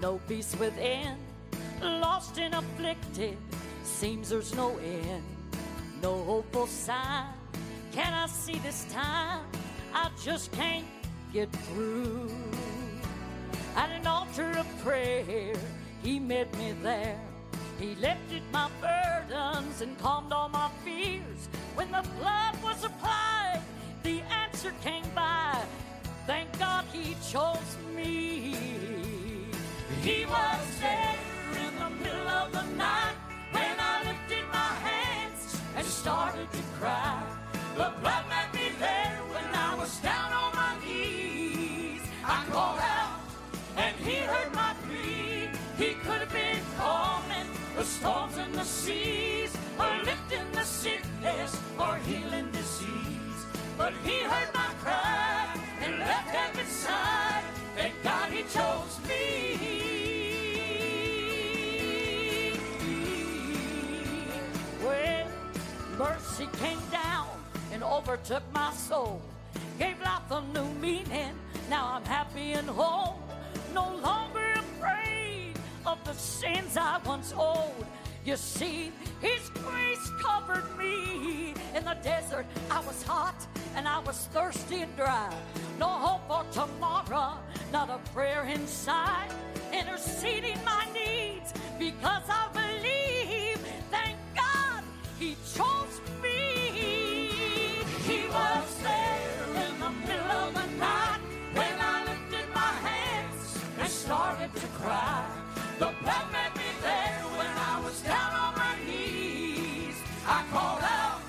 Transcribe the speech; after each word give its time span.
no 0.00 0.20
peace 0.28 0.54
within, 0.58 1.16
lost 1.82 2.38
and 2.38 2.54
afflicted, 2.54 3.36
seems 3.82 4.28
there's 4.28 4.54
no 4.54 4.76
end, 4.78 5.22
no 6.02 6.22
hopeful 6.24 6.66
sign. 6.66 7.26
Can 7.92 8.12
I 8.12 8.26
see 8.26 8.58
this 8.58 8.86
time? 8.92 9.44
I 9.92 10.10
just 10.22 10.52
can't 10.52 10.86
get 11.32 11.50
through. 11.50 12.30
At 13.76 13.90
an 13.90 14.06
altar 14.06 14.50
of 14.56 14.66
prayer, 14.84 15.54
he 16.02 16.20
met 16.20 16.56
me 16.58 16.74
there. 16.82 17.18
He 17.78 17.94
lifted 17.96 18.42
my 18.52 18.68
burdens 18.80 19.80
and 19.80 19.96
calmed 19.98 20.32
all 20.32 20.48
my 20.48 20.68
fears. 20.84 21.48
When 21.74 21.90
the 21.90 22.04
blood 22.20 22.60
was 22.62 22.84
applied, 22.84 23.62
the 24.02 24.20
answer 24.44 24.72
came 24.82 25.08
by. 25.14 25.60
Thank 26.26 26.58
God 26.58 26.84
he 26.92 27.16
chose 27.30 27.76
me. 27.86 27.87
He 30.02 30.24
was 30.26 30.80
there 30.80 31.16
in 31.56 31.74
the 31.76 31.90
middle 32.02 32.28
of 32.28 32.52
the 32.52 32.62
night 32.76 33.14
when 33.50 33.76
I 33.78 34.02
lifted 34.04 34.44
my 34.52 34.72
hands 34.88 35.60
and 35.76 35.84
started 35.84 36.50
to 36.52 36.62
cry. 36.78 37.22
The 37.74 37.92
blood 38.00 38.24
met 38.28 38.54
me 38.54 38.70
there 38.78 39.20
when 39.32 39.54
I 39.54 39.74
was 39.74 39.98
down 39.98 40.32
on 40.32 40.54
my 40.54 40.76
knees. 40.84 42.02
I 42.24 42.44
called 42.50 42.78
out 42.80 43.20
and 43.76 43.96
he 43.96 44.16
heard 44.18 44.54
my 44.54 44.74
plea. 44.86 45.50
He 45.76 45.94
could 45.94 46.20
have 46.20 46.32
been 46.32 46.62
calming 46.76 47.48
the 47.76 47.84
storms 47.84 48.36
and 48.36 48.54
the 48.54 48.64
seas, 48.64 49.27
mercy 66.08 66.48
came 66.58 66.80
down 66.90 67.28
and 67.72 67.82
overtook 67.82 68.42
my 68.52 68.72
soul. 68.72 69.20
Gave 69.78 70.00
life 70.00 70.30
a 70.30 70.40
new 70.54 70.68
meaning. 70.80 71.34
Now 71.68 71.84
I'm 71.94 72.04
happy 72.04 72.52
and 72.52 72.68
whole. 72.68 73.20
No 73.74 73.94
longer 73.96 74.54
afraid 74.56 75.52
of 75.84 76.02
the 76.04 76.14
sins 76.14 76.76
I 76.76 77.00
once 77.04 77.34
owed. 77.36 77.86
You 78.24 78.36
see, 78.36 78.92
His 79.20 79.48
grace 79.50 80.10
covered 80.20 80.66
me. 80.78 81.54
In 81.76 81.84
the 81.84 81.96
desert, 82.02 82.46
I 82.70 82.80
was 82.80 83.02
hot 83.02 83.46
and 83.76 83.86
I 83.86 83.98
was 84.00 84.28
thirsty 84.32 84.80
and 84.80 84.96
dry. 84.96 85.32
No 85.78 85.88
hope 85.88 86.24
for 86.28 86.44
tomorrow, 86.52 87.38
not 87.72 87.90
a 87.90 87.98
prayer 88.12 88.44
inside. 88.44 89.30
Interceding 89.72 90.58
my 90.64 90.84
needs 90.92 91.52
because 91.78 92.24
I 92.28 92.48
cry. 104.88 105.24
The 105.78 105.90
blood 106.02 106.26
met 106.32 106.52
me 106.56 106.70
there 106.82 107.20
when 107.38 107.54
I 107.72 107.74
was 107.84 107.96
down 108.02 108.32
on 108.44 108.52
my 108.64 108.74
knees. 108.86 109.96
I 110.36 110.38
called 110.54 110.84
out 111.04 111.28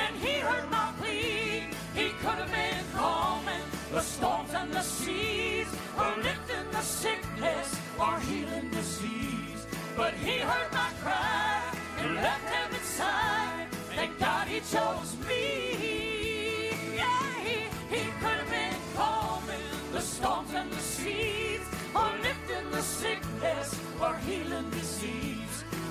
and 0.00 0.12
he 0.24 0.34
heard 0.48 0.68
my 0.70 0.88
plea. 0.98 1.64
He 2.00 2.06
could 2.22 2.38
have 2.42 2.52
been 2.62 2.84
calming 3.00 3.66
the 3.92 4.00
storms 4.00 4.52
and 4.60 4.70
the 4.72 4.82
seas, 4.82 5.68
or 6.00 6.10
lifting 6.28 6.66
the 6.76 6.84
sickness, 7.02 7.68
or 8.00 8.18
healing 8.28 8.68
the 8.70 8.76
disease. 8.76 9.62
But 9.96 10.14
he 10.14 10.34
heard 10.50 10.70
my 10.72 10.90
cry 11.02 11.62
and 11.98 12.14
left 12.16 12.46
heaven's 12.56 12.90
side. 12.98 13.68
Thank 13.96 14.18
God 14.18 14.48
he 14.48 14.58
chose 14.74 15.10
me. 15.28 15.44
Yeah, 17.00 17.24
he, 17.46 17.56
he 17.94 18.02
could 18.20 18.38
have 18.42 18.50
been 18.50 18.78
calming 18.96 19.68
the 19.92 20.00
storms 20.00 20.52
and 20.54 20.68
the 20.72 20.82
seas, 20.94 21.43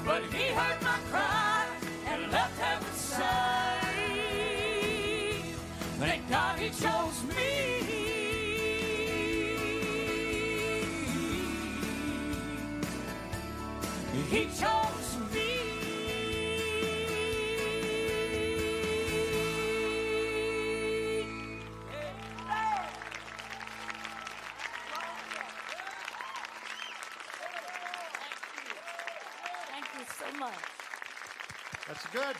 But 0.06 0.24
he 0.34 0.52
heard 0.52 0.82
my 0.82 0.98
cry 1.10 1.66
and 2.08 2.32
left 2.32 2.60
heaven's 2.60 2.98
side. 2.98 3.80
Thank 5.98 6.30
God 6.30 6.60
he 6.60 6.70
chose 6.70 7.24
me. 7.24 7.84
He 14.30 14.46
chose 14.46 14.93
so 30.10 30.40
much. 30.40 30.54
That's 31.88 32.06
good. 32.08 32.36